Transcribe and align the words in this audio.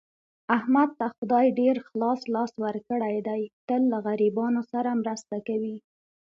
احمد 0.57 0.89
ته 0.99 1.05
خدای 1.17 1.47
ډېر 1.59 1.75
خلاص 1.87 2.21
لاس 2.33 2.51
ورکړی 2.65 3.15
دی، 3.27 3.41
تل 3.67 3.81
له 3.91 3.97
غریبانو 4.05 4.61
سره 4.71 4.99
مرسته 5.01 5.35
کوي. 5.47 5.75